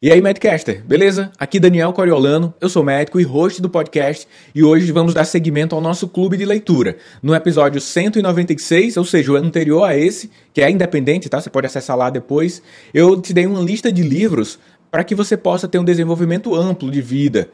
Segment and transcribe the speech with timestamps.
[0.00, 1.32] E aí, Medcaster, beleza?
[1.36, 5.74] Aqui Daniel Coriolano, eu sou médico e host do podcast e hoje vamos dar seguimento
[5.74, 6.98] ao nosso clube de leitura.
[7.20, 11.40] No episódio 196, ou seja, o anterior a esse, que é independente, tá?
[11.40, 12.62] Você pode acessar lá depois.
[12.94, 14.56] Eu te dei uma lista de livros
[14.88, 17.50] para que você possa ter um desenvolvimento amplo de vida.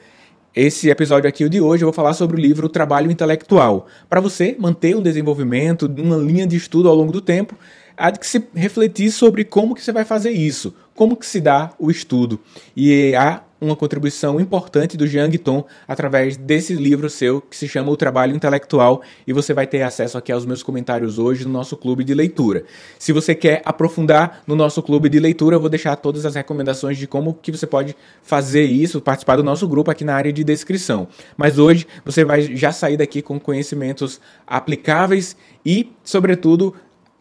[0.54, 3.86] Esse episódio aqui, o de hoje, eu vou falar sobre o livro Trabalho Intelectual.
[4.06, 7.56] Para você manter um desenvolvimento, uma linha de estudo ao longo do tempo,
[7.96, 11.40] há de que se refletir sobre como que você vai fazer isso, como que se
[11.40, 12.40] dá o estudo.
[12.76, 17.90] E há uma contribuição importante do Jean Guiton através desse livro seu que se chama
[17.90, 21.76] O Trabalho Intelectual e você vai ter acesso aqui aos meus comentários hoje no nosso
[21.76, 22.64] clube de leitura.
[22.98, 26.98] Se você quer aprofundar no nosso clube de leitura, eu vou deixar todas as recomendações
[26.98, 30.45] de como que você pode fazer isso, participar do nosso grupo aqui na área de
[30.45, 31.08] descrição.
[31.36, 36.75] Mas hoje você vai já sair daqui com conhecimentos aplicáveis e, sobretudo,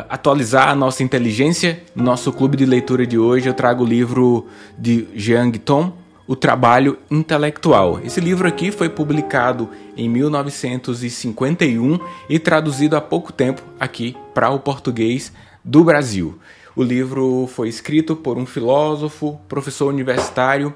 [0.10, 4.48] Atualizar a nossa inteligência, no nosso clube de leitura de hoje eu trago o livro
[4.78, 5.98] de Jean Tom,
[6.28, 8.00] O Trabalho Intelectual.
[8.04, 14.60] Esse livro aqui foi publicado em 1951 e traduzido há pouco tempo aqui para o
[14.60, 15.32] português
[15.64, 16.38] do Brasil.
[16.76, 20.74] O livro foi escrito por um filósofo, professor universitário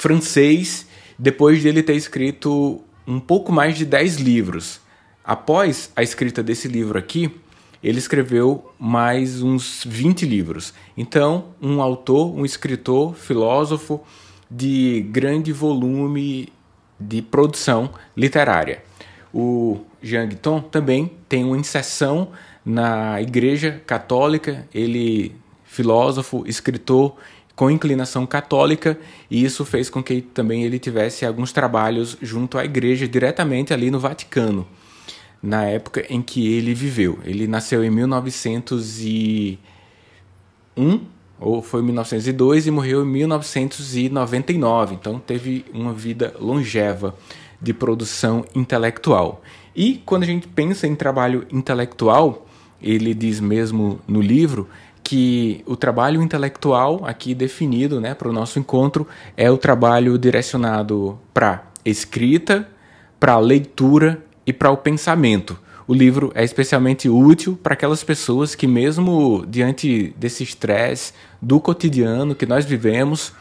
[0.00, 0.86] francês,
[1.18, 4.80] depois de ele ter escrito um pouco mais de 10 livros.
[5.22, 7.30] Após a escrita desse livro aqui,
[7.82, 10.74] ele escreveu mais uns 20 livros.
[10.96, 14.00] Então, um autor, um escritor, filósofo
[14.50, 16.52] de grande volume
[16.98, 18.82] de produção literária.
[19.32, 22.28] O Jean Guiton também tem uma inserção
[22.64, 27.14] na Igreja Católica, ele filósofo, escritor
[27.54, 28.98] com inclinação católica,
[29.30, 33.90] e isso fez com que também ele tivesse alguns trabalhos junto à igreja diretamente ali
[33.90, 34.66] no Vaticano
[35.42, 37.18] na época em que ele viveu.
[37.24, 39.58] Ele nasceu em 1901
[41.38, 44.94] ou foi 1902 e morreu em 1999.
[44.94, 47.14] Então teve uma vida longeva
[47.60, 49.42] de produção intelectual.
[49.74, 52.46] E quando a gente pensa em trabalho intelectual,
[52.82, 54.68] ele diz mesmo no livro
[55.02, 59.06] que o trabalho intelectual aqui definido, né, para o nosso encontro
[59.36, 62.68] é o trabalho direcionado para escrita,
[63.18, 65.58] para leitura e para o pensamento.
[65.86, 72.34] O livro é especialmente útil para aquelas pessoas que, mesmo diante desse estresse do cotidiano
[72.34, 73.32] que nós vivemos,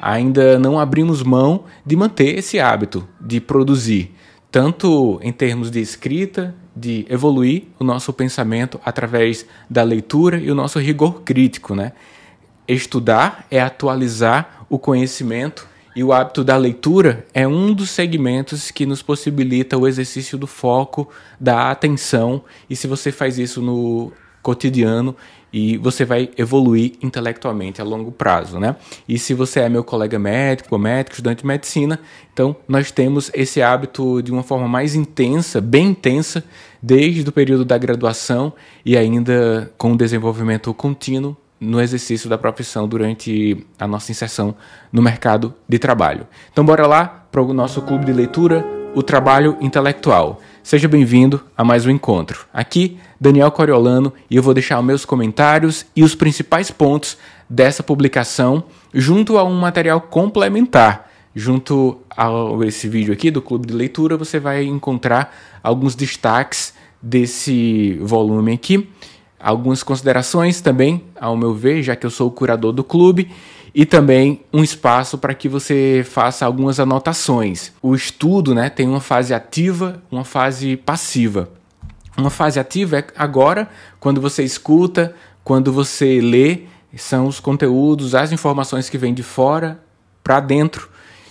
[0.00, 4.12] ainda não abrimos mão de manter esse hábito de produzir,
[4.50, 10.54] tanto em termos de escrita, de evoluir o nosso pensamento através da leitura e o
[10.54, 11.92] nosso rigor crítico, né?
[12.66, 18.84] Estudar é atualizar o conhecimento e o hábito da leitura é um dos segmentos que
[18.84, 21.08] nos possibilita o exercício do foco,
[21.38, 22.42] da atenção.
[22.68, 24.12] E se você faz isso no
[24.42, 25.16] cotidiano,
[25.54, 28.74] e você vai evoluir intelectualmente a longo prazo, né?
[29.08, 32.00] E se você é meu colega médico, médico, estudante de medicina,
[32.32, 36.42] então nós temos esse hábito de uma forma mais intensa, bem intensa,
[36.82, 38.52] desde o período da graduação
[38.84, 44.54] e ainda com o desenvolvimento contínuo no exercício da profissão durante a nossa inserção
[44.92, 46.26] no mercado de trabalho.
[46.52, 48.64] Então bora lá para o nosso clube de leitura,
[48.94, 50.40] o trabalho intelectual.
[50.62, 52.46] Seja bem-vindo a mais um encontro.
[52.52, 57.18] Aqui, Daniel Coriolano, e eu vou deixar meus comentários e os principais pontos
[57.48, 61.10] dessa publicação junto a um material complementar.
[61.34, 62.28] Junto a
[62.64, 66.72] esse vídeo aqui do Clube de Leitura, você vai encontrar alguns destaques
[67.02, 68.88] desse volume aqui,
[69.44, 73.30] algumas considerações também, ao meu ver, já que eu sou o curador do clube,
[73.74, 77.70] e também um espaço para que você faça algumas anotações.
[77.82, 81.50] O estudo né, tem uma fase ativa, uma fase passiva.
[82.16, 83.68] Uma fase ativa é agora,
[84.00, 86.62] quando você escuta, quando você lê,
[86.96, 89.78] são os conteúdos, as informações que vêm de fora
[90.22, 90.88] para dentro,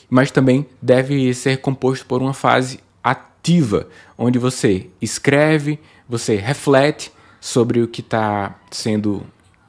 [0.07, 7.12] mas também deve ser composto por uma fase ativa, onde você escreve, você reflete
[7.44, 9.22] sobre o que está sendo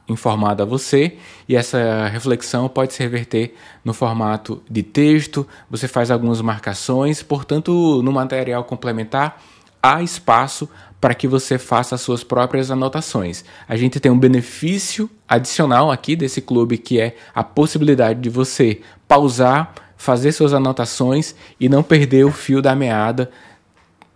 [0.09, 1.17] informado a você
[1.49, 3.53] e essa reflexão pode se reverter
[3.85, 9.43] no formato de texto, você faz algumas marcações, portanto, no material complementar
[9.83, 10.69] há espaço
[11.01, 13.45] para que você faça as suas próprias anotações.
[13.67, 18.83] A gente tem um benefício adicional aqui desse clube que é a possibilidade de você
[19.09, 23.33] pausar, fazer suas anotações e não perder o fio da meada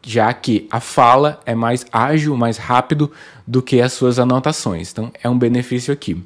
[0.02, 3.10] já que a fala é mais ágil, mais rápido
[3.46, 4.90] do que as suas anotações.
[4.92, 6.22] Então, é um benefício aqui.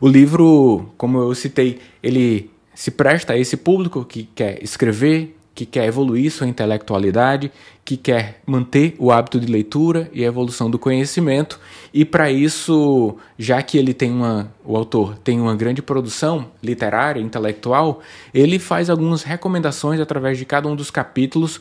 [0.00, 5.66] O livro, como eu citei, ele se presta a esse público que quer escrever, que
[5.66, 7.52] quer evoluir sua intelectualidade,
[7.84, 11.60] que quer manter o hábito de leitura e a evolução do conhecimento,
[11.92, 17.20] e para isso, já que ele tem uma, o autor tem uma grande produção literária,
[17.20, 18.00] intelectual,
[18.32, 21.60] ele faz algumas recomendações através de cada um dos capítulos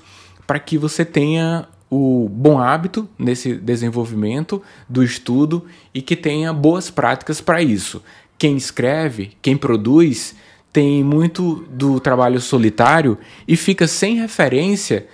[0.52, 6.90] para que você tenha o bom hábito nesse desenvolvimento do estudo e que tenha boas
[6.90, 8.04] práticas para isso.
[8.38, 10.36] Quem escreve, quem produz,
[10.74, 13.18] tem muito do trabalho solitário
[13.48, 15.08] e fica sem referência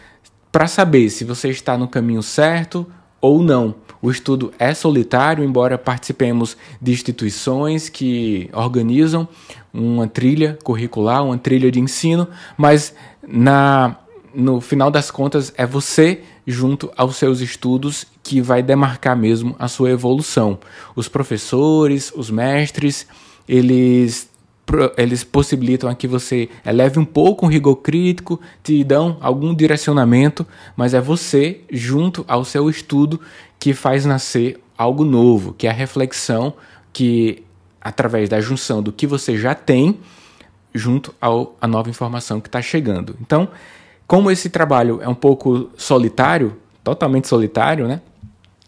[0.52, 2.88] para saber se você está no caminho certo
[3.22, 3.76] ou não.
[4.02, 9.28] O estudo é solitário, embora participemos de instituições que organizam
[9.72, 13.98] uma trilha curricular, uma trilha de ensino, mas na
[14.40, 19.68] no final das contas, é você, junto aos seus estudos, que vai demarcar mesmo a
[19.68, 20.60] sua evolução.
[20.96, 23.08] Os professores, os mestres,
[23.50, 24.30] eles,
[24.96, 30.46] eles possibilitam que você eleve um pouco o rigor crítico, te dão algum direcionamento,
[30.76, 33.20] mas é você, junto ao seu estudo,
[33.60, 36.54] que faz nascer algo novo, que é a reflexão
[36.94, 37.44] que,
[37.82, 39.98] através da junção do que você já tem,
[40.76, 43.16] junto à nova informação que está chegando.
[43.20, 43.50] Então,
[44.08, 48.02] como esse trabalho é um pouco solitário, totalmente solitário, né?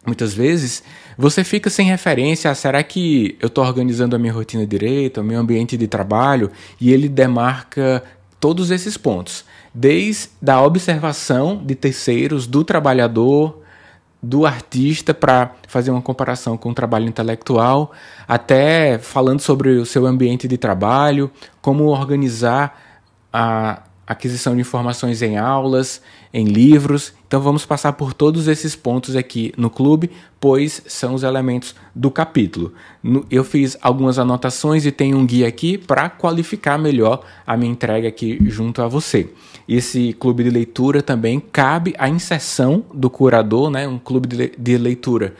[0.06, 0.84] Muitas vezes
[1.18, 5.24] você fica sem referência a será que eu estou organizando a minha rotina direito, o
[5.24, 8.04] meu ambiente de trabalho, e ele demarca
[8.40, 13.62] todos esses pontos, desde a observação de terceiros, do trabalhador,
[14.22, 17.92] do artista para fazer uma comparação com o trabalho intelectual,
[18.28, 21.32] até falando sobre o seu ambiente de trabalho,
[21.62, 22.78] como organizar
[23.32, 26.02] a, aquisição de informações em aulas,
[26.34, 27.14] em livros.
[27.28, 32.10] Então vamos passar por todos esses pontos aqui no clube, pois são os elementos do
[32.10, 32.74] capítulo.
[33.30, 38.08] Eu fiz algumas anotações e tenho um guia aqui para qualificar melhor a minha entrega
[38.08, 39.30] aqui junto a você.
[39.68, 43.88] Esse clube de leitura também cabe a inserção do curador, né?
[43.88, 45.36] Um clube de leitura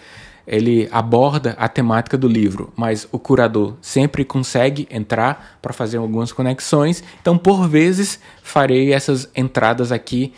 [0.50, 6.32] ele aborda a temática do livro, mas o curador sempre consegue entrar para fazer algumas
[6.32, 7.04] conexões.
[7.22, 10.34] Então, por vezes, farei essas entradas aqui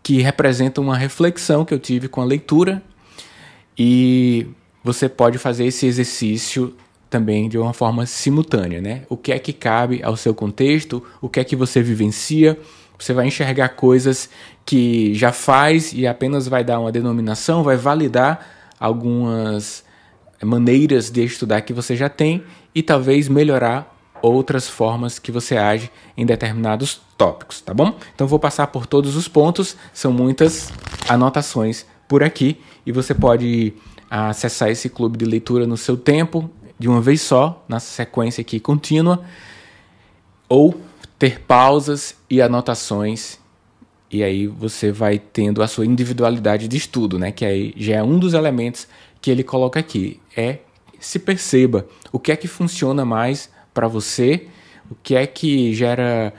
[0.00, 2.80] que representam uma reflexão que eu tive com a leitura
[3.76, 4.46] e
[4.84, 6.76] você pode fazer esse exercício
[7.10, 9.02] também de uma forma simultânea, né?
[9.08, 12.56] O que é que cabe ao seu contexto, o que é que você vivencia,
[12.96, 14.30] você vai enxergar coisas
[14.64, 19.84] que já faz e apenas vai dar uma denominação, vai validar algumas
[20.42, 25.90] maneiras de estudar que você já tem e talvez melhorar outras formas que você age
[26.16, 27.96] em determinados tópicos, tá bom?
[28.14, 30.72] Então vou passar por todos os pontos, são muitas
[31.08, 33.74] anotações por aqui e você pode
[34.10, 38.60] acessar esse clube de leitura no seu tempo, de uma vez só, na sequência aqui
[38.60, 39.24] contínua,
[40.48, 40.80] ou
[41.18, 43.38] ter pausas e anotações
[44.10, 47.32] e aí você vai tendo a sua individualidade de estudo, né?
[47.32, 48.86] Que aí já é um dos elementos
[49.20, 50.20] que ele coloca aqui.
[50.36, 50.58] É
[50.98, 54.46] se perceba o que é que funciona mais para você,
[54.90, 56.32] o que é que gera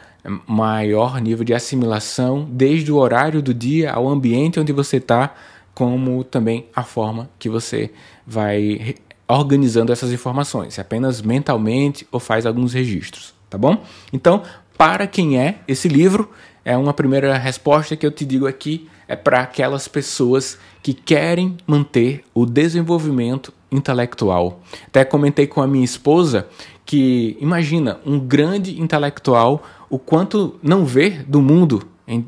[0.45, 5.33] maior nível de assimilação, desde o horário do dia ao ambiente onde você está,
[5.73, 7.91] como também a forma que você
[8.25, 8.95] vai
[9.27, 13.83] organizando essas informações, se apenas mentalmente ou faz alguns registros, tá bom?
[14.11, 14.41] Então,
[14.77, 16.29] para quem é esse livro,
[16.67, 21.55] é uma primeira resposta que eu te digo aqui é para aquelas pessoas que querem
[21.65, 24.59] manter o desenvolvimento intelectual.
[24.85, 26.45] Até comentei com a minha esposa
[26.85, 32.27] que imagina um grande intelectual o quanto não vê do mundo em,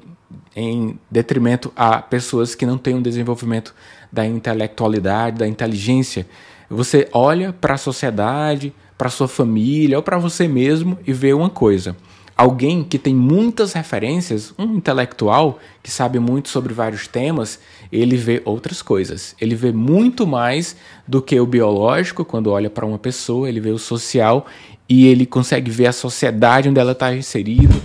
[0.56, 3.76] em detrimento a pessoas que não têm um desenvolvimento
[4.10, 6.26] da intelectualidade, da inteligência.
[6.70, 11.50] Você olha para a sociedade, para sua família ou para você mesmo e vê uma
[11.50, 11.94] coisa
[12.40, 17.60] alguém que tem muitas referências, um intelectual que sabe muito sobre vários temas,
[17.92, 19.36] ele vê outras coisas.
[19.42, 23.72] Ele vê muito mais do que o biológico quando olha para uma pessoa, ele vê
[23.72, 24.46] o social
[24.88, 27.76] e ele consegue ver a sociedade onde ela está inserida,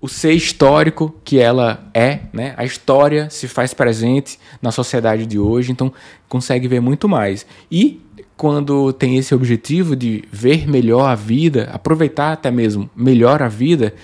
[0.00, 2.54] o ser histórico que ela é, né?
[2.56, 5.92] A história se faz presente na sociedade de hoje, então
[6.28, 7.44] consegue ver muito mais.
[7.68, 8.00] E
[8.36, 13.94] quando tem esse objetivo de ver melhor a vida, aproveitar até mesmo melhor a vida,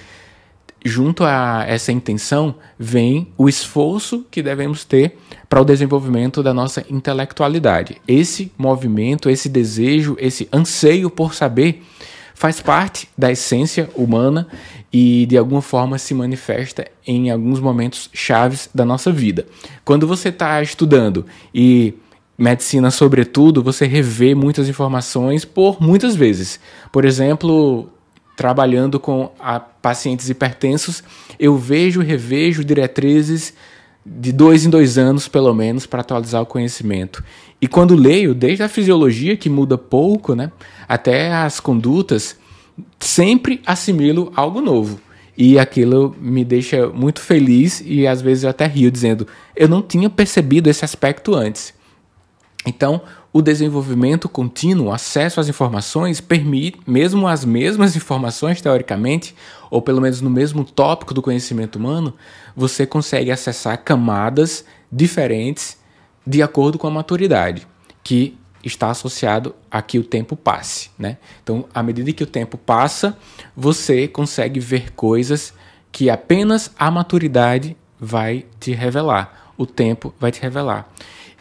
[0.85, 5.19] junto a essa intenção vem o esforço que devemos ter
[5.49, 8.01] para o desenvolvimento da nossa intelectualidade.
[8.07, 11.83] Esse movimento, esse desejo, esse anseio por saber
[12.35, 14.47] faz parte da essência humana
[14.93, 19.47] e de alguma forma se manifesta em alguns momentos chaves da nossa vida.
[19.85, 21.95] Quando você está estudando e
[22.41, 26.59] medicina, sobretudo, você revê muitas informações por muitas vezes.
[26.91, 27.87] Por exemplo,
[28.35, 29.31] trabalhando com
[29.83, 31.05] pacientes hipertensos,
[31.39, 33.53] eu vejo revejo diretrizes
[34.05, 37.23] de dois em dois anos, pelo menos, para atualizar o conhecimento.
[37.61, 40.51] E quando leio, desde a fisiologia, que muda pouco, né,
[40.89, 42.39] até as condutas,
[42.99, 44.99] sempre assimilo algo novo.
[45.37, 49.83] E aquilo me deixa muito feliz e às vezes eu até rio, dizendo: eu não
[49.83, 51.79] tinha percebido esse aspecto antes.
[52.67, 53.01] Então,
[53.33, 59.35] o desenvolvimento contínuo, acesso às informações, permite, mesmo as mesmas informações, teoricamente,
[59.71, 62.15] ou pelo menos no mesmo tópico do conhecimento humano,
[62.55, 65.79] você consegue acessar camadas diferentes
[66.27, 67.67] de acordo com a maturidade,
[68.05, 70.91] que está associado a que o tempo passe.
[70.99, 71.17] Né?
[71.43, 73.17] Então, à medida que o tempo passa,
[73.57, 75.55] você consegue ver coisas
[75.91, 80.91] que apenas a maturidade vai te revelar, o tempo vai te revelar.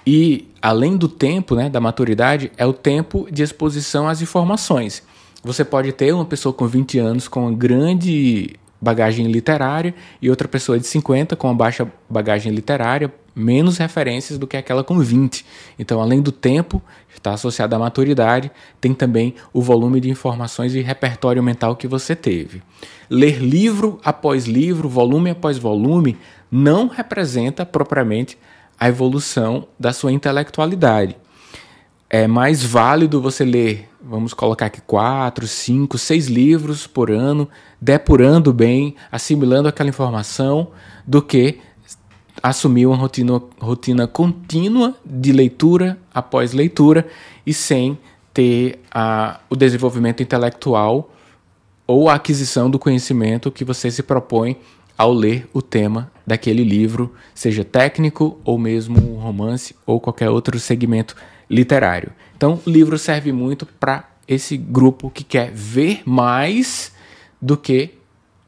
[0.06, 5.04] E além do tempo, né, da maturidade, é o tempo de exposição às informações.
[5.44, 10.48] Você pode ter uma pessoa com 20 anos com uma grande bagagem literária e outra
[10.48, 15.46] pessoa de 50 com uma baixa bagagem literária, menos referências do que aquela com 20.
[15.78, 16.82] Então, além do tempo,
[17.14, 22.16] está associado à maturidade, tem também o volume de informações e repertório mental que você
[22.16, 22.62] teve.
[23.10, 26.18] Ler livro após livro, volume após volume,
[26.52, 28.38] não representa propriamente
[28.80, 31.18] a evolução da sua intelectualidade.
[32.10, 37.48] É mais válido você ler, vamos colocar aqui, quatro, cinco, seis livros por ano,
[37.80, 40.70] depurando bem, assimilando aquela informação,
[41.06, 41.60] do que
[42.42, 47.06] assumir uma rotina, rotina contínua de leitura após leitura
[47.46, 47.98] e sem
[48.34, 51.12] ter a, o desenvolvimento intelectual
[51.86, 54.58] ou a aquisição do conhecimento que você se propõe
[54.98, 60.60] ao ler o tema daquele livro, seja técnico ou mesmo um romance ou qualquer outro
[60.60, 61.16] segmento
[61.50, 62.12] literário.
[62.38, 66.94] Então, o livro serve muito para esse grupo que quer ver mais
[67.42, 67.96] do que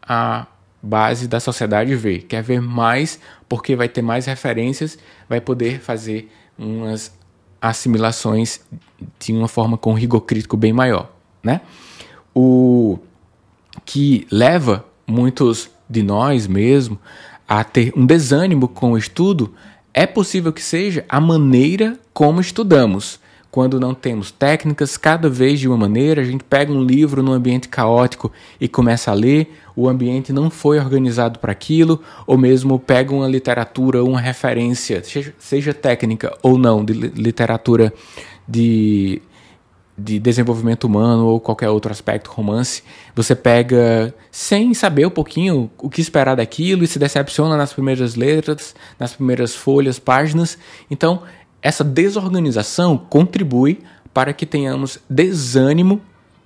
[0.02, 0.46] a
[0.82, 2.20] base da sociedade vê.
[2.20, 3.20] Quer ver mais
[3.50, 4.98] porque vai ter mais referências,
[5.28, 7.12] vai poder fazer umas
[7.60, 8.62] assimilações
[9.20, 11.12] de uma forma com rigor crítico bem maior,
[11.44, 11.62] né?
[12.34, 13.00] O
[13.84, 17.00] que leva muitos de nós mesmo
[17.51, 19.53] a ter um desânimo com o estudo,
[19.93, 23.20] é possível que seja a maneira como estudamos.
[23.51, 27.34] Quando não temos técnicas, cada vez de uma maneira, a gente pega um livro num
[27.34, 32.79] ambiente caótico e começa a ler, o ambiente não foi organizado para aquilo, ou mesmo
[32.79, 35.03] pega uma literatura, uma referência,
[35.38, 37.93] seja, técnica ou não, de literatura
[38.48, 39.22] de
[40.03, 42.84] de desenvolvimento humano ou qualquer outro aspecto, romance,
[43.15, 48.15] você pega sem saber um pouquinho o que esperar daquilo e se decepciona nas primeiras
[48.15, 50.58] letras, nas primeiras folhas, páginas.
[50.89, 51.24] Então,
[51.62, 53.79] essa desorganização contribui
[54.13, 56.01] para que tenhamos desânimo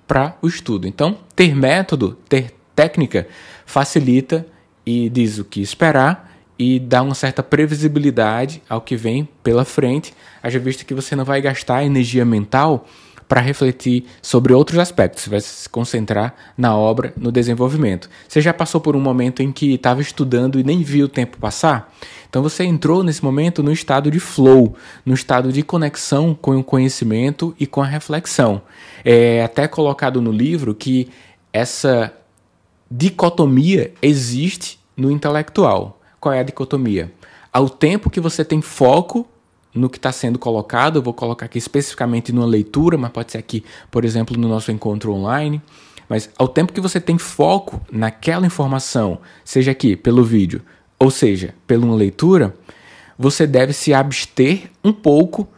[0.06, 0.86] para o estudo.
[0.86, 3.26] Então, ter método, ter técnica
[3.64, 4.46] facilita
[4.84, 10.14] e diz o que esperar e dá uma certa previsibilidade ao que vem pela frente,
[10.42, 12.86] haja visto que você não vai gastar energia mental
[13.28, 18.08] para refletir sobre outros aspectos, você vai se concentrar na obra, no desenvolvimento.
[18.28, 21.38] Você já passou por um momento em que estava estudando e nem viu o tempo
[21.38, 21.92] passar?
[22.28, 26.64] Então você entrou nesse momento no estado de flow, no estado de conexão com o
[26.64, 28.62] conhecimento e com a reflexão.
[29.04, 31.08] É até colocado no livro que
[31.52, 32.12] essa
[32.90, 36.00] dicotomia existe no intelectual.
[36.20, 37.12] Qual é a dicotomia?
[37.52, 39.26] Ao tempo que você tem foco
[39.76, 43.38] no que está sendo colocado, eu vou colocar aqui especificamente numa leitura, mas pode ser
[43.38, 45.60] aqui, por exemplo, no nosso encontro online.
[46.08, 50.62] Mas ao tempo que você tem foco naquela informação, seja aqui pelo vídeo,
[50.98, 52.54] ou seja, pela uma leitura,
[53.18, 55.48] você deve se abster um pouco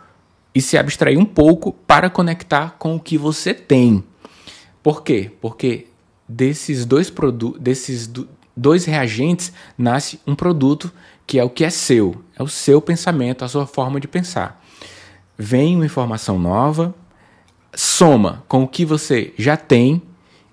[0.54, 4.02] e se abstrair um pouco para conectar com o que você tem.
[4.82, 5.30] Por quê?
[5.40, 5.87] Porque
[6.28, 8.10] desses dois produtos, desses
[8.56, 10.92] dois reagentes nasce um produto
[11.28, 14.64] que é o que é seu, é o seu pensamento, a sua forma de pensar.
[15.37, 16.94] Vem uma informação nova,
[17.75, 20.00] soma com o que você já tem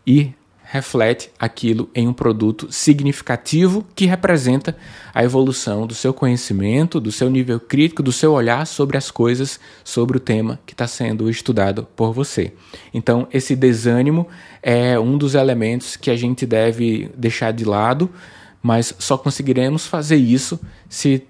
[0.05, 0.33] e
[0.65, 4.75] reflete aquilo em um produto significativo que representa
[5.13, 9.57] a evolução do seu conhecimento, do seu nível crítico, do seu olhar sobre as coisas,
[9.81, 12.51] sobre o tema que está sendo estudado por você.
[12.93, 14.27] Então, esse desânimo
[14.61, 18.09] é um dos elementos que a gente deve deixar de lado,
[18.65, 21.21] mas só conseguiremos fazer isso se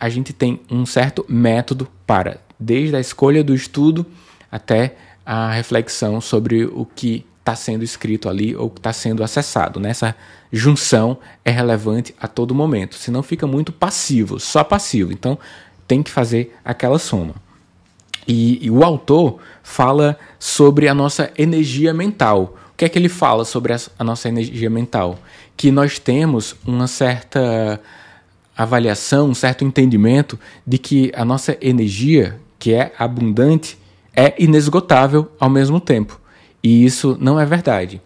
[0.00, 4.06] a gente tem um certo método para, desde a escolha do estudo
[4.50, 4.96] até
[5.26, 9.78] a reflexão sobre o que está sendo escrito ali ou está sendo acessado.
[9.78, 9.90] Né?
[9.90, 10.16] Essa
[10.50, 15.12] junção é relevante a todo momento, senão fica muito passivo, só passivo.
[15.12, 15.38] Então
[15.86, 17.34] tem que fazer aquela soma.
[18.26, 22.56] E, e, o autor fala sobre a nossa energia mental.
[22.72, 25.18] O que é que ele fala sobre a, a nossa energia mental?
[25.56, 27.80] Que nós temos uma certa
[28.56, 33.78] avaliação, um certo entendimento de que a nossa energia, que é abundante,
[34.14, 36.18] é inesgotável ao mesmo tempo.
[36.62, 38.00] E isso não é verdade.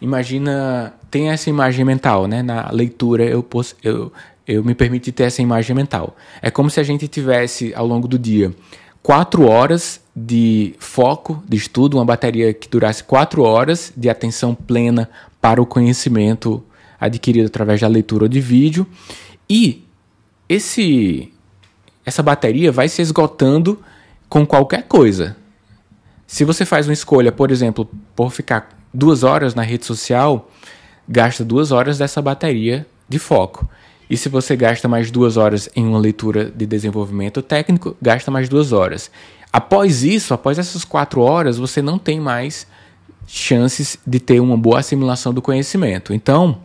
[0.00, 2.42] Imagina, tem essa imagem mental, né?
[2.42, 4.12] Na leitura eu, posso, eu,
[4.46, 6.14] eu me permiti ter essa imagem mental.
[6.42, 8.54] É como se a gente tivesse ao longo do dia
[9.02, 15.08] quatro horas de foco de estudo, uma bateria que durasse quatro horas de atenção plena
[15.40, 16.64] para o conhecimento
[17.06, 18.86] adquirido através da leitura de vídeo.
[19.48, 19.84] E
[20.48, 21.32] esse
[22.04, 23.78] essa bateria vai se esgotando
[24.28, 25.36] com qualquer coisa.
[26.26, 30.50] Se você faz uma escolha, por exemplo, por ficar duas horas na rede social,
[31.08, 33.68] gasta duas horas dessa bateria de foco.
[34.08, 38.48] E se você gasta mais duas horas em uma leitura de desenvolvimento técnico, gasta mais
[38.48, 39.10] duas horas.
[39.52, 42.66] Após isso, após essas quatro horas, você não tem mais
[43.26, 46.12] chances de ter uma boa assimilação do conhecimento.
[46.12, 46.58] Então,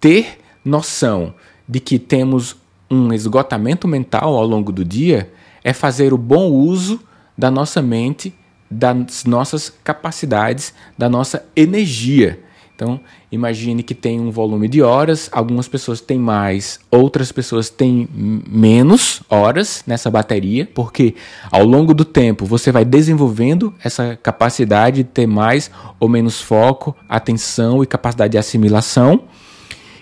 [0.00, 1.34] ter noção
[1.68, 2.56] de que temos
[2.90, 5.32] um esgotamento mental ao longo do dia
[5.64, 7.00] é fazer o bom uso
[7.36, 8.32] da nossa mente
[8.70, 12.40] das nossas capacidades, da nossa energia.
[12.74, 13.00] Então,
[13.32, 19.22] imagine que tem um volume de horas, algumas pessoas têm mais, outras pessoas têm menos
[19.30, 21.14] horas nessa bateria, porque
[21.50, 26.94] ao longo do tempo você vai desenvolvendo essa capacidade de ter mais ou menos foco,
[27.08, 29.22] atenção e capacidade de assimilação,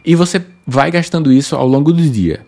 [0.04, 2.40] e você vai gastando isso ao longo do dia.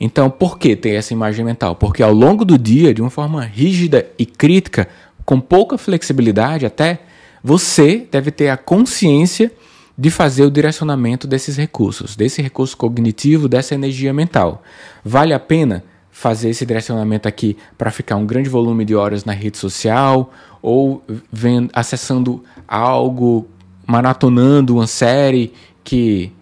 [0.00, 1.74] Então, por que ter essa imagem mental?
[1.74, 4.88] Porque ao longo do dia, de uma forma rígida e crítica,
[5.26, 7.00] com pouca flexibilidade até,
[7.44, 9.52] você deve ter a consciência
[9.96, 14.62] de fazer o direcionamento desses recursos, desse recurso cognitivo, dessa energia mental.
[15.04, 19.32] Vale a pena fazer esse direcionamento aqui para ficar um grande volume de horas na
[19.32, 23.46] rede social ou vendo, acessando algo,
[23.86, 25.52] maratonando uma série
[25.84, 26.32] que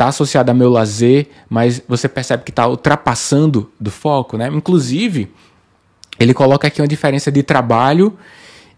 [0.00, 4.48] está associada ao meu lazer, mas você percebe que está ultrapassando do foco, né?
[4.48, 5.30] Inclusive,
[6.18, 8.16] ele coloca aqui uma diferença de trabalho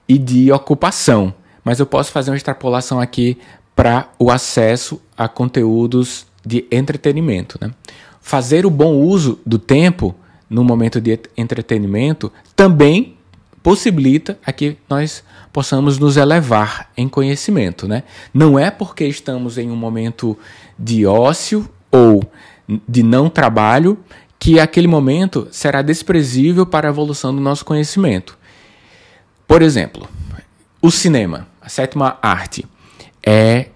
[0.08, 1.32] e de ocupação,
[1.64, 3.38] mas eu posso fazer uma extrapolação aqui
[3.76, 7.56] para o acesso a conteúdos de entretenimento.
[7.61, 7.70] Né?
[8.20, 10.14] Fazer o bom uso do tempo
[10.50, 13.16] no momento de entretenimento também
[13.62, 15.22] possibilita a que nós
[15.53, 17.87] possamos nos elevar em conhecimento.
[17.87, 18.03] Né?
[18.33, 20.37] Não é porque estamos em um momento
[20.79, 22.22] de ócio ou
[22.88, 23.98] de não trabalho
[24.38, 28.37] que aquele momento será desprezível para a evolução do nosso conhecimento.
[29.46, 30.09] Por exemplo,
[30.81, 32.64] o cinema, a sétima arte,
[33.25, 33.66] é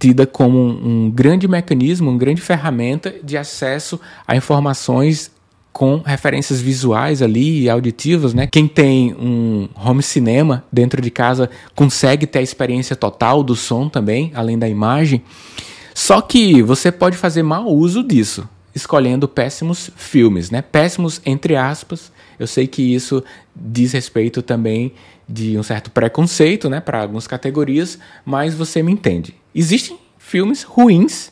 [0.00, 5.30] tida como um, um grande mecanismo, uma grande ferramenta de acesso a informações
[5.72, 8.46] com referências visuais ali e auditivas, né?
[8.46, 13.88] Quem tem um home cinema dentro de casa consegue ter a experiência total do som
[13.88, 15.22] também, além da imagem.
[15.94, 18.48] Só que você pode fazer mau uso disso.
[18.74, 20.62] escolhendo péssimos filmes, né?
[20.62, 22.12] Péssimos entre aspas.
[22.38, 23.22] Eu sei que isso
[23.54, 24.92] diz respeito também
[25.28, 29.34] de um certo preconceito, né, para algumas categorias, mas você me entende.
[29.54, 31.30] Existem filmes ruins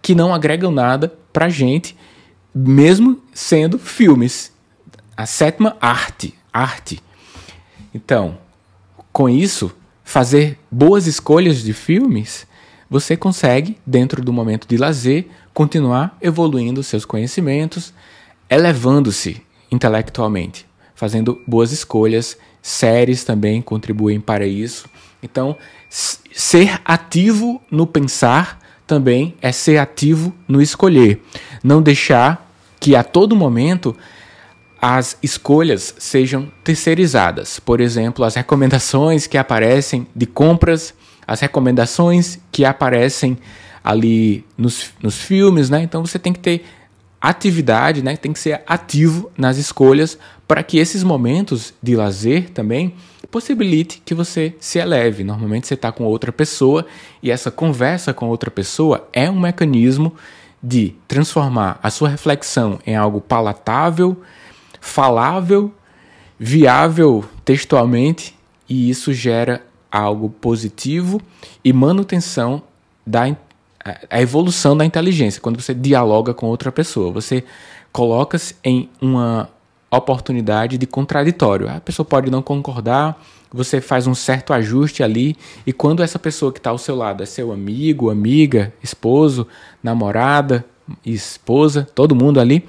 [0.00, 1.96] que não agregam nada pra gente,
[2.54, 4.52] mesmo sendo filmes.
[5.16, 7.00] A sétima arte, arte.
[7.94, 8.38] Então,
[9.12, 9.72] com isso,
[10.04, 12.46] fazer boas escolhas de filmes,
[12.88, 17.92] você consegue, dentro do momento de lazer, continuar evoluindo seus conhecimentos,
[18.48, 22.36] elevando-se intelectualmente, fazendo boas escolhas.
[22.62, 24.88] Séries também contribuem para isso.
[25.22, 25.56] Então,
[25.88, 28.59] ser ativo no pensar
[28.90, 31.22] também é ser ativo no escolher.
[31.62, 33.96] Não deixar que a todo momento
[34.82, 37.60] as escolhas sejam terceirizadas.
[37.60, 40.92] Por exemplo, as recomendações que aparecem de compras,
[41.24, 43.38] as recomendações que aparecem
[43.84, 45.84] ali nos, nos filmes, né?
[45.84, 46.64] Então você tem que ter
[47.20, 48.16] atividade, né?
[48.16, 52.94] Tem que ser ativo nas escolhas para que esses momentos de lazer também
[53.30, 55.22] possibilite que você se eleve.
[55.24, 56.86] Normalmente você está com outra pessoa
[57.22, 60.14] e essa conversa com outra pessoa é um mecanismo
[60.62, 64.20] de transformar a sua reflexão em algo palatável,
[64.80, 65.72] falável,
[66.38, 68.36] viável textualmente,
[68.68, 71.20] e isso gera algo positivo
[71.64, 72.62] e manutenção
[73.06, 73.34] da
[74.10, 75.40] a evolução da inteligência.
[75.40, 77.42] Quando você dialoga com outra pessoa, você
[77.90, 79.48] coloca-se em uma
[79.96, 81.68] oportunidade de contraditório.
[81.68, 83.20] A pessoa pode não concordar,
[83.52, 87.22] você faz um certo ajuste ali, e quando essa pessoa que está ao seu lado
[87.22, 89.46] é seu amigo, amiga, esposo,
[89.82, 90.64] namorada,
[91.04, 92.64] esposa, todo mundo ali,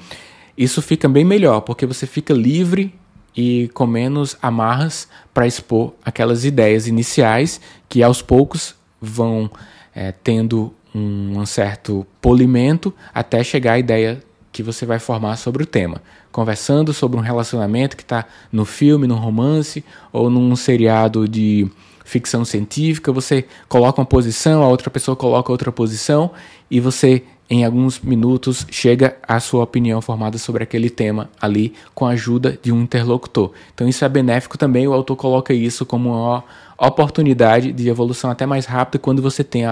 [0.58, 2.94] isso fica bem melhor, porque você fica livre
[3.36, 9.50] e com menos amarras para expor aquelas ideias iniciais que aos poucos vão
[9.96, 15.64] é, tendo um, um certo polimento até chegar à ideia que você vai formar sobre
[15.64, 16.02] o tema.
[16.32, 21.70] Conversando sobre um relacionamento que está no filme, no romance ou num seriado de
[22.06, 26.32] ficção científica, você coloca uma posição, a outra pessoa coloca outra posição
[26.70, 32.06] e você em alguns minutos chega à sua opinião formada sobre aquele tema ali com
[32.06, 33.52] a ajuda de um interlocutor.
[33.76, 36.46] Então isso é benéfico também, o autor coloca isso como uma
[36.78, 39.64] oportunidade de evolução até mais rápida quando você tem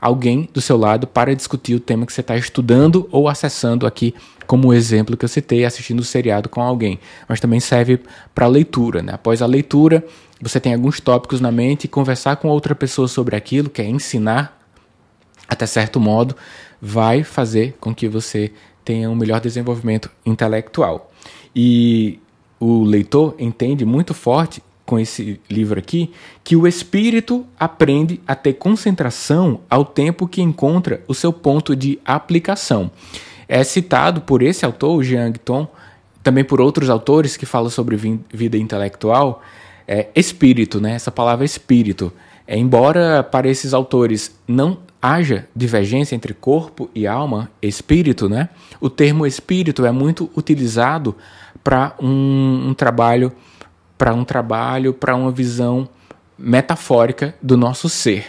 [0.00, 4.14] alguém do seu lado para discutir o tema que você está estudando ou acessando aqui,
[4.46, 6.98] como o exemplo que eu citei, assistindo o seriado com alguém.
[7.28, 8.00] Mas também serve
[8.34, 9.02] para leitura.
[9.02, 9.12] Né?
[9.14, 10.04] Após a leitura,
[10.40, 13.86] você tem alguns tópicos na mente e conversar com outra pessoa sobre aquilo, que é
[13.86, 14.56] ensinar
[15.48, 16.36] até certo modo,
[16.80, 18.52] vai fazer com que você
[18.84, 21.10] tenha um melhor desenvolvimento intelectual.
[21.54, 22.18] E
[22.58, 26.12] o leitor entende muito forte com esse livro aqui
[26.44, 31.98] que o espírito aprende a ter concentração ao tempo que encontra o seu ponto de
[32.04, 32.90] aplicação.
[33.48, 35.68] É citado por esse autor, Jean Guiton,
[36.22, 37.96] também por outros autores que falam sobre
[38.32, 39.42] vida intelectual,
[39.86, 40.94] é espírito, né?
[40.94, 42.12] Essa palavra espírito.
[42.46, 48.48] É, embora para esses autores não haja divergência entre corpo e alma, espírito, né?
[48.80, 51.14] O termo espírito é muito utilizado
[51.62, 53.32] para um, um trabalho,
[53.96, 55.88] para um trabalho, para uma visão
[56.38, 58.26] metafórica do nosso ser.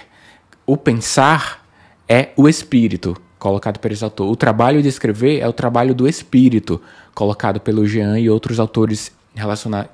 [0.65, 1.65] O pensar
[2.07, 4.29] é o espírito, colocado pelo autor.
[4.29, 6.81] O trabalho de escrever é o trabalho do espírito,
[7.15, 9.11] colocado pelo Jean e outros autores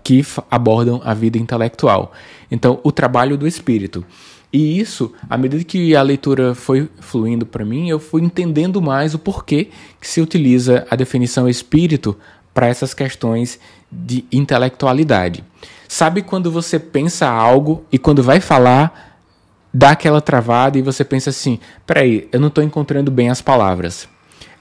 [0.03, 2.13] que abordam a vida intelectual.
[2.49, 4.03] Então, o trabalho do espírito.
[4.51, 9.13] E isso, à medida que a leitura foi fluindo para mim, eu fui entendendo mais
[9.13, 12.15] o porquê que se utiliza a definição espírito
[12.53, 13.59] para essas questões
[13.91, 15.43] de intelectualidade.
[15.87, 19.12] Sabe quando você pensa algo e quando vai falar,
[19.73, 24.07] dá aquela travada e você pensa assim: peraí, eu não estou encontrando bem as palavras.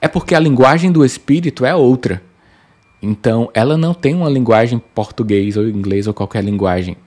[0.01, 2.21] É porque a linguagem do espírito é outra.
[3.01, 6.97] Então, ela não tem uma linguagem português ou inglês ou qualquer linguagem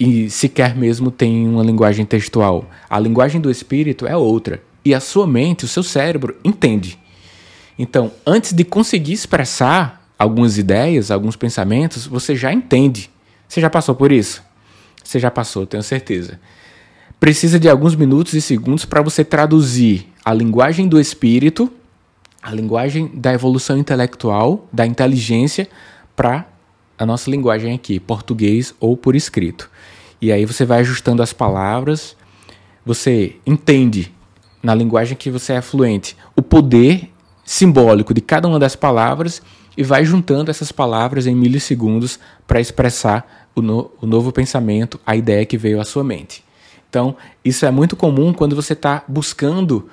[0.00, 2.64] e sequer mesmo tem uma linguagem textual.
[2.88, 4.62] A linguagem do espírito é outra.
[4.82, 6.98] E a sua mente, o seu cérebro, entende.
[7.78, 13.10] Então, antes de conseguir expressar algumas ideias, alguns pensamentos, você já entende.
[13.46, 14.42] Você já passou por isso?
[15.04, 16.40] Você já passou, tenho certeza.
[17.20, 21.70] Precisa de alguns minutos e segundos para você traduzir a linguagem do espírito,
[22.42, 25.68] a linguagem da evolução intelectual, da inteligência,
[26.16, 26.48] para
[26.98, 29.70] a nossa linguagem aqui, português ou por escrito.
[30.18, 32.16] E aí você vai ajustando as palavras,
[32.86, 34.10] você entende
[34.62, 37.12] na linguagem que você é fluente o poder
[37.44, 39.42] simbólico de cada uma das palavras
[39.76, 45.14] e vai juntando essas palavras em milissegundos para expressar o, no, o novo pensamento, a
[45.14, 46.48] ideia que veio à sua mente.
[46.90, 49.88] Então, isso é muito comum quando você está buscando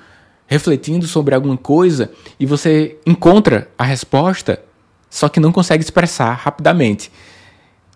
[0.48, 4.60] refletindo sobre alguma coisa e você encontra a resposta,
[5.08, 7.12] só que não consegue expressar rapidamente.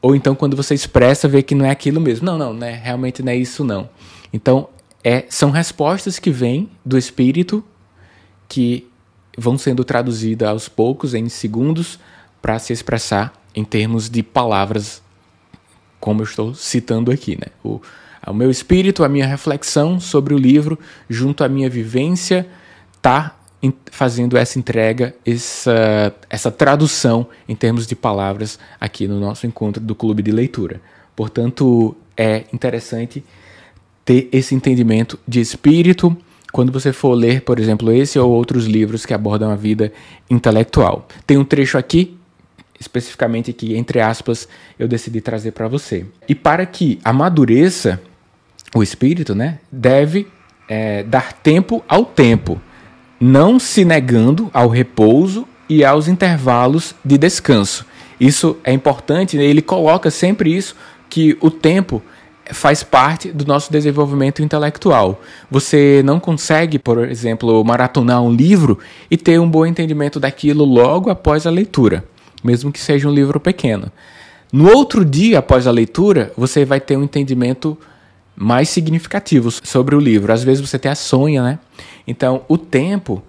[0.00, 2.26] Ou então quando você expressa, vê que não é aquilo mesmo.
[2.26, 2.80] Não, não, né?
[2.82, 3.88] realmente não é isso não.
[4.32, 4.68] Então,
[5.02, 7.64] é, são respostas que vêm do espírito
[8.48, 8.86] que
[9.36, 11.98] vão sendo traduzidas aos poucos em segundos
[12.40, 15.02] para se expressar em termos de palavras,
[15.98, 17.46] como eu estou citando aqui, né?
[17.64, 17.80] O,
[18.30, 22.46] o meu espírito, a minha reflexão sobre o livro, junto à minha vivência,
[23.00, 23.36] tá
[23.90, 29.94] fazendo essa entrega, essa, essa tradução em termos de palavras aqui no nosso encontro do
[29.94, 30.80] clube de leitura.
[31.14, 33.24] Portanto, é interessante
[34.04, 36.16] ter esse entendimento de espírito
[36.52, 39.92] quando você for ler, por exemplo, esse ou outros livros que abordam a vida
[40.28, 41.06] intelectual.
[41.26, 42.18] Tem um trecho aqui
[42.82, 46.04] especificamente que entre aspas eu decidi trazer para você.
[46.28, 48.00] E para que amadureça
[48.74, 50.26] o espírito, né, deve
[50.68, 52.60] é, dar tempo ao tempo,
[53.20, 57.86] não se negando ao repouso e aos intervalos de descanso.
[58.18, 59.44] Isso é importante, né?
[59.44, 60.76] ele coloca sempre isso
[61.08, 62.02] que o tempo
[62.52, 65.20] faz parte do nosso desenvolvimento intelectual.
[65.50, 68.78] Você não consegue, por exemplo, maratonar um livro
[69.10, 72.04] e ter um bom entendimento daquilo logo após a leitura
[72.42, 73.90] mesmo que seja um livro pequeno.
[74.52, 77.78] No outro dia, após a leitura, você vai ter um entendimento
[78.36, 80.32] mais significativo sobre o livro.
[80.32, 81.58] Às vezes você até sonha, né?
[82.06, 83.22] Então, o tempo,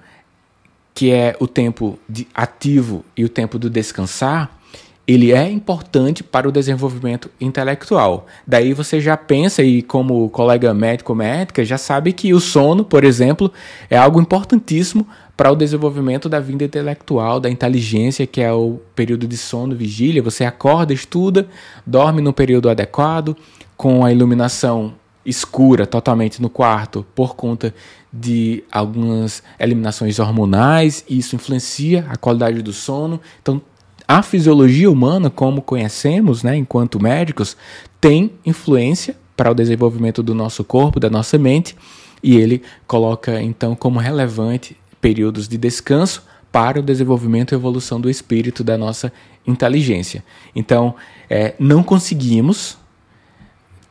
[0.94, 2.00] que é o tempo
[2.34, 4.58] ativo e o tempo do descansar,
[5.06, 8.26] ele é importante para o desenvolvimento intelectual.
[8.48, 13.04] Daí você já pensa, e como colega médico médica, já sabe que o sono, por
[13.04, 13.52] exemplo,
[13.90, 19.28] é algo importantíssimo para o desenvolvimento da vida intelectual, da inteligência, que é o período
[19.28, 20.24] de sono, vigília.
[20.24, 21.48] Você acorda, estuda,
[21.86, 23.36] dorme no período adequado,
[23.84, 24.94] com a iluminação
[25.26, 27.76] escura totalmente no quarto por conta
[28.14, 33.20] de algumas eliminações hormonais, e isso influencia a qualidade do sono.
[33.42, 33.62] Então,
[34.08, 37.58] a fisiologia humana, como conhecemos, né, enquanto médicos,
[38.00, 41.76] tem influência para o desenvolvimento do nosso corpo, da nossa mente,
[42.24, 48.10] e ele coloca então como relevante períodos de descanso para o desenvolvimento e evolução do
[48.10, 49.12] espírito da nossa
[49.46, 50.24] inteligência.
[50.56, 50.96] Então,
[51.30, 52.82] é, não conseguimos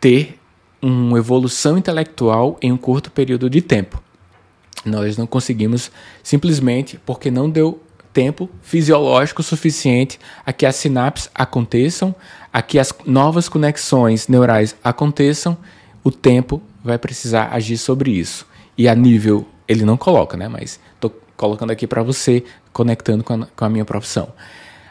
[0.03, 0.37] ter
[0.83, 4.03] uma evolução intelectual em um curto período de tempo.
[4.85, 5.93] Nós não conseguimos
[6.25, 7.81] simplesmente porque não deu
[8.13, 12.13] tempo fisiológico suficiente a que as sinapses aconteçam,
[12.53, 15.57] a que as novas conexões neurais aconteçam,
[16.03, 18.45] o tempo vai precisar agir sobre isso.
[18.77, 20.49] E a nível ele não coloca, né?
[20.49, 24.31] Mas estou colocando aqui para você, conectando com a, com a minha profissão.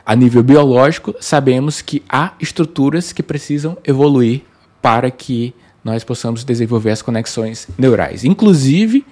[0.05, 4.43] A nível biológico, sabemos que há estruturas que precisam evoluir
[4.81, 8.23] para que nós possamos desenvolver as conexões neurais.
[8.23, 9.05] Inclusive,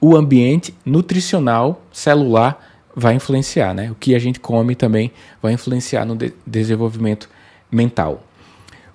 [0.00, 3.90] o ambiente nutricional celular vai influenciar, né?
[3.90, 5.12] O que a gente come também
[5.42, 7.28] vai influenciar no de desenvolvimento
[7.70, 8.24] mental.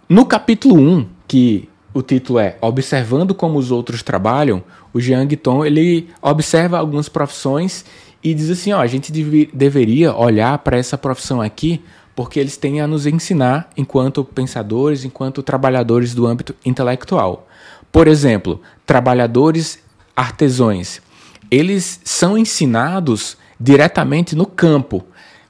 [0.10, 4.64] No capítulo 1, que o título é Observando como os outros trabalham,
[4.94, 7.86] o Jean Guiton ele observa algumas profissões
[8.24, 11.82] e diz assim, ó, a gente deve, deveria olhar para essa profissão aqui
[12.16, 17.48] porque eles têm a nos ensinar enquanto pensadores, enquanto trabalhadores do âmbito intelectual.
[17.92, 19.80] Por exemplo, trabalhadores
[20.16, 21.02] artesãos,
[21.50, 25.06] eles são ensinados diretamente no campo.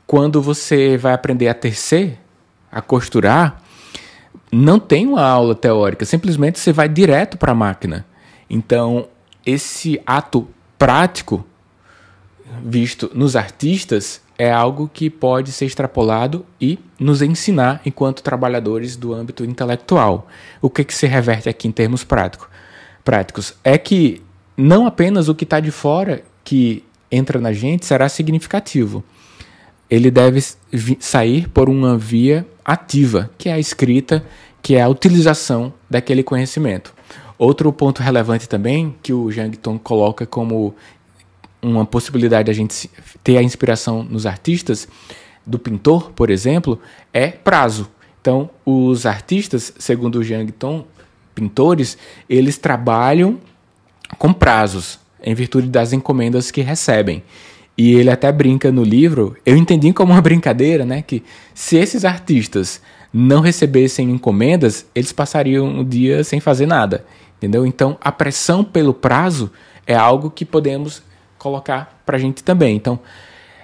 [0.06, 2.20] Quando você vai aprender a tecer,
[2.72, 3.62] a costurar,
[4.52, 8.06] não tem uma aula teórica, simplesmente você vai direto para a máquina.
[8.50, 9.08] Então,
[9.46, 10.48] esse ato
[10.78, 11.46] prático
[12.64, 19.14] visto nos artistas é algo que pode ser extrapolado e nos ensinar enquanto trabalhadores do
[19.14, 20.28] âmbito intelectual.
[20.60, 22.50] O que, que se reverte aqui em termos prático,
[23.06, 23.54] práticos?
[23.64, 24.20] É que
[24.58, 29.04] não apenas o que está de fora que entra na gente será significativo.
[29.88, 30.44] Ele deve
[31.00, 34.26] sair por uma via ativa, que é a escrita,
[34.60, 36.96] que é a utilização daquele conhecimento.
[37.38, 40.74] Outro ponto relevante também que o Jangton coloca como
[41.62, 42.90] uma possibilidade de a gente
[43.24, 44.88] ter a inspiração nos artistas,
[45.46, 46.80] do pintor, por exemplo,
[47.14, 47.90] é prazo.
[48.22, 50.86] Então, os artistas, segundo o Jangton,
[51.34, 51.98] pintores,
[52.30, 53.40] eles trabalham
[54.18, 57.24] com prazos, em virtude das encomendas que recebem.
[57.78, 61.02] E ele até brinca no livro, eu entendi como uma brincadeira, né?
[61.02, 62.82] Que se esses artistas
[63.14, 67.06] não recebessem encomendas, eles passariam o dia sem fazer nada,
[67.38, 67.66] entendeu?
[67.66, 69.52] Então a pressão pelo prazo
[69.88, 71.02] é algo que podemos
[71.42, 72.76] colocar para a gente também.
[72.76, 73.00] Então,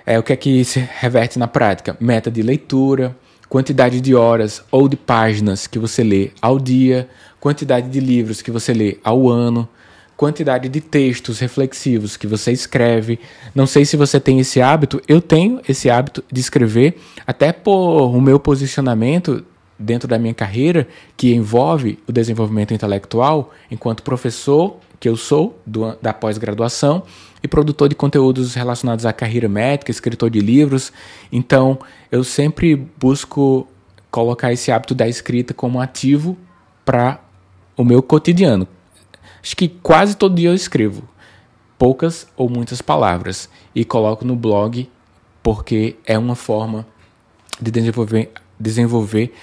[0.04, 1.96] é o que é que se reverte na prática?
[2.00, 3.16] Meta de leitura,
[3.48, 7.08] quantidade de horas ou de páginas que você lê ao dia,
[7.40, 9.70] quantidade de livros que você lê ao ano,
[10.16, 13.20] quantidade de textos reflexivos que você escreve.
[13.54, 18.16] Não sei se você tem esse hábito, eu tenho esse hábito de escrever, até por
[18.16, 19.46] o meu posicionamento
[19.78, 25.96] dentro da minha carreira, que envolve o desenvolvimento intelectual, enquanto professor, que eu sou, do,
[26.02, 27.04] da pós-graduação,
[27.42, 30.92] e produtor de conteúdos relacionados à carreira médica, escritor de livros.
[31.32, 31.78] Então,
[32.12, 33.68] eu sempre busco
[34.10, 36.38] colocar esse hábito da escrita como ativo
[36.84, 37.20] para
[37.76, 38.68] o meu cotidiano.
[39.42, 41.04] Acho que quase todo dia eu escrevo
[41.78, 44.90] poucas ou muitas palavras e coloco no blog
[45.44, 46.86] porque é uma forma
[47.62, 49.34] de desenvolver, desenvolver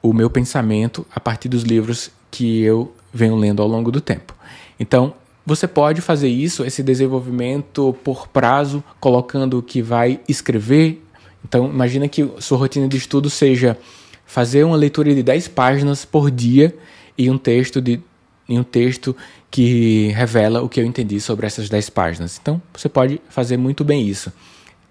[0.00, 4.34] o meu pensamento a partir dos livros que eu venho lendo ao longo do tempo.
[4.82, 5.14] Então,
[5.46, 11.00] você pode fazer isso, esse desenvolvimento por prazo, colocando que vai escrever.
[11.44, 13.78] Então, imagina que sua rotina de estudo seja
[14.26, 16.76] fazer uma leitura de 10 páginas por dia
[17.16, 18.00] e um texto de
[18.48, 19.16] em um texto
[19.50, 22.38] que revela o que eu entendi sobre essas 10 páginas.
[22.42, 24.32] Então, você pode fazer muito bem isso.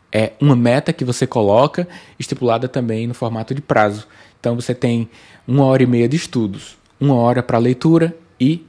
[0.09, 1.85] É uma meta que você coloca,
[2.17, 4.07] estipulada também no formato de prazo.
[4.39, 5.09] Então, você tem
[5.45, 8.65] uma hora e meia de estudos, uma hora para leitura e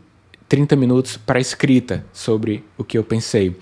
[0.53, 3.57] 30 minutos para escrita sobre o que eu pensei.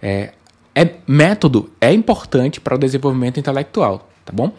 [0.00, 0.32] É,
[0.74, 4.50] é método é importante para o desenvolvimento intelectual, tá bom?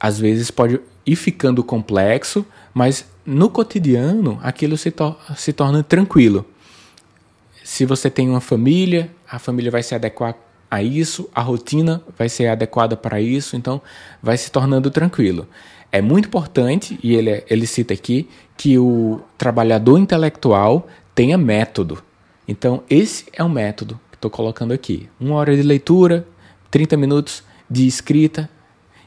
[0.00, 6.46] Às vezes pode ir ficando complexo, mas no cotidiano aquilo se, to se torna tranquilo.
[7.62, 10.34] Se você tem uma família, a família vai se adequar
[10.70, 13.82] a isso, a rotina vai ser adequada para isso, então
[14.22, 15.46] vai se tornando tranquilo.
[15.94, 22.02] É muito importante, e ele, ele cita aqui, que o trabalhador intelectual tenha método.
[22.46, 25.08] Então, esse é um método que estou colocando aqui.
[25.20, 26.26] Uma hora de leitura,
[26.70, 28.48] 30 minutos de escrita,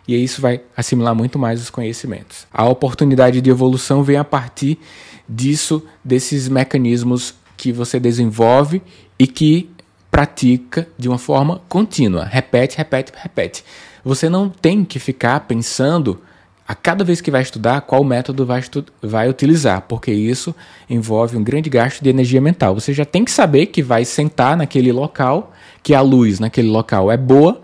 [0.08, 2.48] e isso vai assimilar muito mais os conhecimentos.
[2.54, 4.80] A oportunidade de evolução vem a partir
[5.28, 8.82] disso, desses mecanismos que você desenvolve
[9.18, 9.70] e que
[10.12, 12.24] pratica de uma forma contínua.
[12.24, 13.64] Repete, repete, repete.
[14.04, 16.22] Você não tem que ficar pensando
[16.68, 18.62] a cada vez que vai estudar qual método vai,
[19.02, 20.56] vai utilizar, porque isso
[20.90, 22.74] envolve um grande gasto de energia mental.
[22.74, 27.12] Você já tem que saber que vai sentar naquele local, que a luz naquele local
[27.12, 27.62] é boa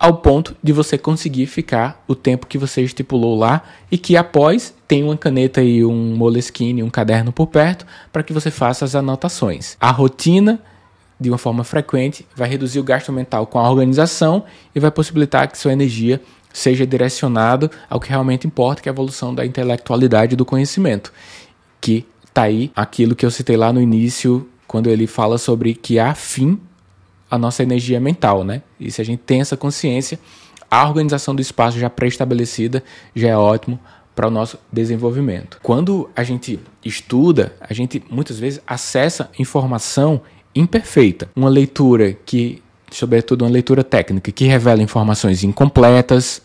[0.00, 4.74] ao ponto de você conseguir ficar o tempo que você estipulou lá e que após
[4.88, 8.94] tem uma caneta e um moleskine, um caderno por perto para que você faça as
[8.94, 9.76] anotações.
[9.78, 10.58] A rotina
[11.20, 15.46] de uma forma frequente vai reduzir o gasto mental com a organização e vai possibilitar
[15.46, 16.18] que sua energia
[16.52, 21.12] seja direcionada ao que realmente importa, que é a evolução da intelectualidade do conhecimento,
[21.80, 25.98] que está aí aquilo que eu citei lá no início quando ele fala sobre que
[25.98, 26.60] há fim
[27.30, 28.62] a nossa energia mental, né?
[28.78, 30.18] E se a gente tem essa consciência,
[30.70, 32.82] a organização do espaço já pré-estabelecida
[33.14, 33.78] já é ótimo
[34.14, 35.58] para o nosso desenvolvimento.
[35.62, 40.20] Quando a gente estuda, a gente muitas vezes acessa informação
[40.54, 41.30] imperfeita.
[41.34, 46.42] Uma leitura que, sobretudo uma leitura técnica, que revela informações incompletas,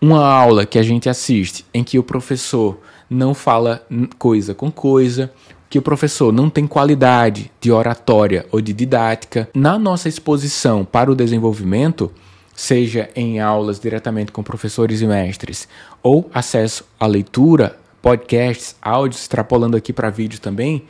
[0.00, 2.78] uma aula que a gente assiste em que o professor
[3.08, 3.86] não fala
[4.18, 5.30] coisa com coisa,
[5.70, 11.10] que o professor não tem qualidade de oratória ou de didática, na nossa exposição para
[11.10, 12.12] o desenvolvimento,
[12.54, 15.68] seja em aulas diretamente com professores e mestres,
[16.02, 20.84] ou acesso à leitura, podcasts, áudios, extrapolando aqui para vídeo também,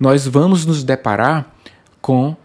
[0.00, 1.54] nós vamos nos deparar
[2.00, 2.36] com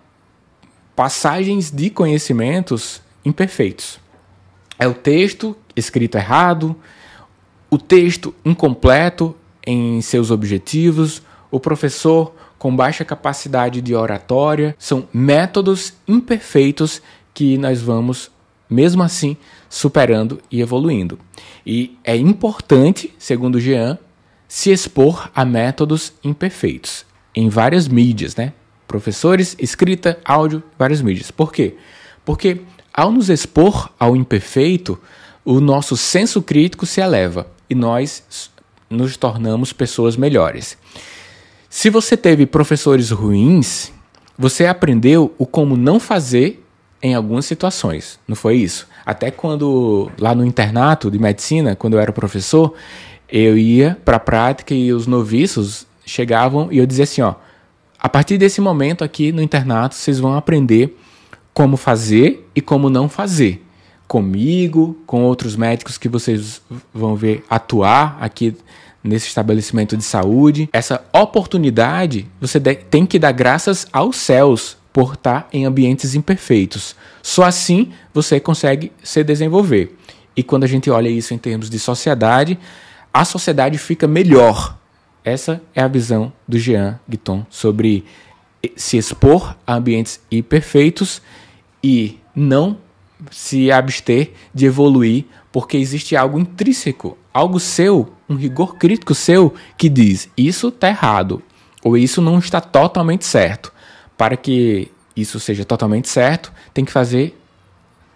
[0.99, 4.01] passagens de conhecimentos imperfeitos.
[4.77, 6.75] É o texto escrito errado,
[7.69, 9.33] o texto incompleto
[9.65, 17.01] em seus objetivos, o professor com baixa capacidade de oratória, são métodos imperfeitos
[17.33, 18.29] que nós vamos,
[18.69, 19.37] mesmo assim,
[19.69, 21.17] superando e evoluindo.
[21.65, 23.97] E é importante, segundo Jean,
[24.49, 28.51] se expor a métodos imperfeitos em várias mídias, né?
[28.89, 31.29] Professores, escrita, áudio, várias mídias.
[31.29, 31.75] Por quê?
[32.25, 34.99] Porque ao nos expor ao imperfeito,
[35.45, 38.49] o nosso senso crítico se eleva e nós
[38.89, 40.75] nos tornamos pessoas melhores.
[41.69, 43.91] Se você teve professores ruins,
[44.35, 46.65] você aprendeu o como não fazer
[46.99, 48.87] em algumas situações, não foi isso?
[49.05, 52.73] Até quando, lá no internato de medicina, quando eu era professor,
[53.29, 57.35] eu ia para a prática e os noviços chegavam e eu dizia assim: ó,
[57.99, 60.97] a partir desse momento aqui no internato, vocês vão aprender
[61.53, 63.65] como fazer e como não fazer.
[64.07, 66.61] Comigo, com outros médicos que vocês
[66.93, 68.55] vão ver atuar aqui
[69.03, 70.69] nesse estabelecimento de saúde.
[70.71, 76.95] Essa oportunidade você tem que dar graças aos céus por estar em ambientes imperfeitos.
[77.21, 79.95] Só assim você consegue se desenvolver.
[80.35, 82.57] E quando a gente olha isso em termos de sociedade,
[83.13, 84.78] a sociedade fica melhor.
[85.23, 88.05] Essa é a visão do Jean Guiton sobre
[88.75, 91.21] se expor a ambientes imperfeitos
[91.83, 92.77] e não
[93.31, 99.89] se abster de evoluir, porque existe algo intrínseco, algo seu, um rigor crítico seu que
[99.89, 101.41] diz: isso está errado
[101.83, 103.73] ou isso não está totalmente certo.
[104.17, 107.38] Para que isso seja totalmente certo, tem que fazer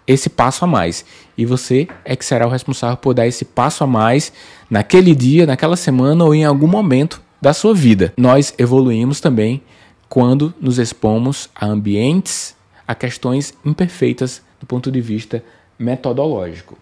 [0.06, 1.04] esse passo a mais.
[1.36, 4.32] E você é que será o responsável por dar esse passo a mais
[4.70, 8.12] naquele dia, naquela semana ou em algum momento da sua vida.
[8.16, 9.62] Nós evoluímos também
[10.08, 12.54] quando nos expomos a ambientes,
[12.86, 15.42] a questões imperfeitas do ponto de vista
[15.78, 16.78] metodológico.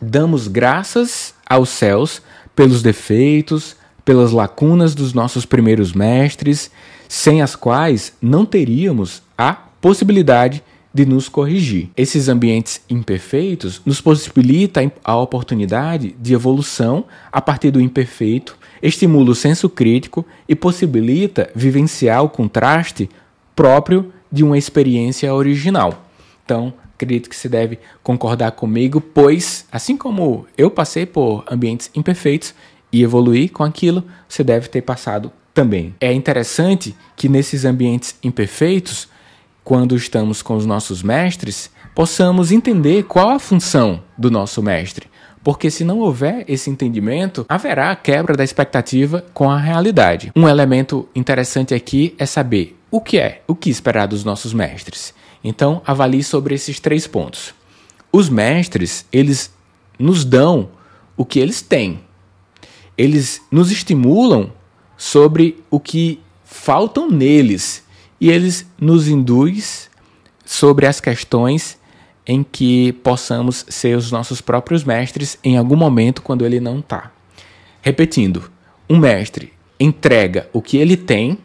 [0.00, 2.20] Damos graças aos céus
[2.54, 6.70] pelos defeitos, pelas lacunas dos nossos primeiros mestres,
[7.08, 10.62] sem as quais não teríamos a possibilidade
[10.92, 11.90] de nos corrigir.
[11.96, 19.34] Esses ambientes imperfeitos nos possibilitam a oportunidade de evolução a partir do imperfeito, estimula o
[19.34, 23.08] senso crítico e possibilita vivenciar o contraste
[23.54, 26.06] próprio de uma experiência original.
[26.44, 32.54] Então, acredito que se deve concordar comigo, pois, assim como eu passei por ambientes imperfeitos
[32.92, 35.94] e evoluí com aquilo, você deve ter passado também.
[36.00, 39.08] É interessante que nesses ambientes imperfeitos
[39.64, 45.06] quando estamos com os nossos mestres, possamos entender qual a função do nosso mestre.
[45.42, 50.32] Porque se não houver esse entendimento, haverá a quebra da expectativa com a realidade.
[50.36, 55.12] Um elemento interessante aqui é saber o que é, o que esperar dos nossos mestres.
[55.42, 57.54] Então, avalie sobre esses três pontos.
[58.12, 59.52] Os mestres, eles
[59.98, 60.68] nos dão
[61.16, 62.00] o que eles têm.
[62.96, 64.52] Eles nos estimulam
[64.96, 67.82] sobre o que faltam neles
[68.22, 69.90] e eles nos induz
[70.44, 71.76] sobre as questões
[72.24, 77.10] em que possamos ser os nossos próprios mestres em algum momento quando ele não está.
[77.80, 78.48] Repetindo,
[78.88, 81.36] um mestre entrega o que ele tem,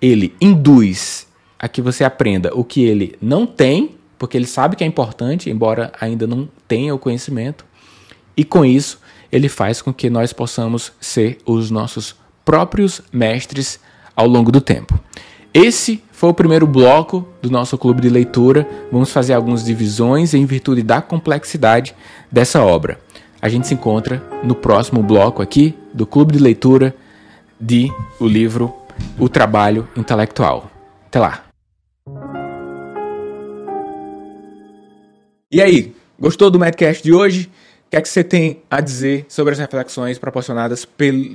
[0.00, 1.26] ele induz
[1.58, 5.50] a que você aprenda o que ele não tem, porque ele sabe que é importante,
[5.50, 7.66] embora ainda não tenha o conhecimento,
[8.36, 9.00] e com isso
[9.32, 12.14] ele faz com que nós possamos ser os nossos
[12.44, 13.80] próprios mestres
[14.14, 14.96] ao longo do tempo.
[15.58, 18.68] Esse foi o primeiro bloco do nosso clube de leitura.
[18.92, 21.94] Vamos fazer algumas divisões em virtude da complexidade
[22.30, 23.00] dessa obra.
[23.40, 26.94] A gente se encontra no próximo bloco aqui do clube de leitura
[27.58, 27.90] de
[28.20, 28.70] o livro
[29.18, 30.70] O Trabalho Intelectual.
[31.06, 31.46] Até lá.
[35.50, 37.50] E aí, gostou do Madcast de hoje?
[37.86, 40.86] O que é que você tem a dizer sobre as reflexões proporcionadas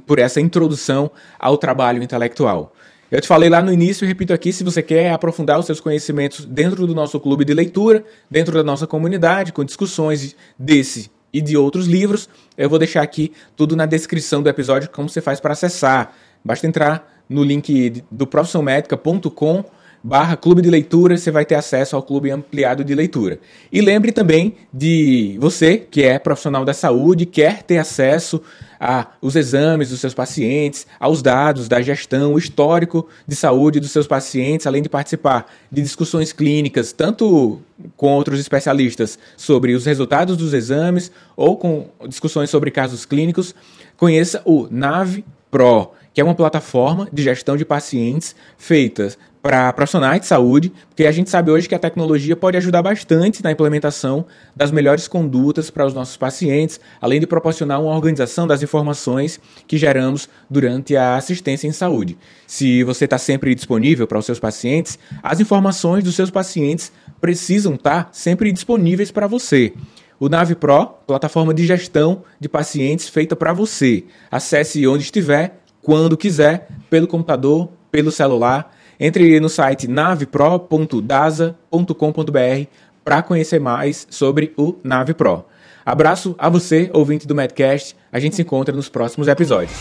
[0.05, 1.09] por essa introdução
[1.39, 2.71] ao trabalho intelectual?
[3.11, 6.45] Eu te falei lá no início repito aqui, se você quer aprofundar os seus conhecimentos
[6.45, 11.57] dentro do nosso clube de leitura, dentro da nossa comunidade, com discussões desse e de
[11.57, 15.51] outros livros, eu vou deixar aqui tudo na descrição do episódio como você faz para
[15.51, 16.15] acessar.
[16.43, 19.65] Basta entrar no link do profissionalmedica.com
[20.03, 23.39] barra clube de leitura, você vai ter acesso ao clube ampliado de leitura.
[23.71, 28.41] E lembre também de você, que é profissional da saúde, quer ter acesso
[28.79, 34.07] aos exames dos seus pacientes, aos dados da gestão, o histórico de saúde dos seus
[34.07, 37.61] pacientes, além de participar de discussões clínicas, tanto
[37.95, 43.53] com outros especialistas sobre os resultados dos exames ou com discussões sobre casos clínicos,
[43.97, 50.21] conheça o NAVE Pro que é uma plataforma de gestão de pacientes feitas para profissionais
[50.21, 54.25] de saúde, porque a gente sabe hoje que a tecnologia pode ajudar bastante na implementação
[54.55, 59.77] das melhores condutas para os nossos pacientes, além de proporcionar uma organização das informações que
[59.77, 62.17] geramos durante a assistência em saúde.
[62.45, 67.73] Se você está sempre disponível para os seus pacientes, as informações dos seus pacientes precisam
[67.73, 69.73] estar tá sempre disponíveis para você.
[70.19, 74.03] O Nave Pro, plataforma de gestão de pacientes feita para você.
[74.29, 78.71] Acesse onde estiver, quando quiser, pelo computador, pelo celular
[79.01, 82.67] entre no site navepro.dasa.com.br
[83.03, 85.43] para conhecer mais sobre o Nave Pro.
[85.83, 87.95] Abraço a você, ouvinte do Medcast.
[88.11, 89.79] A gente se encontra nos próximos episódios.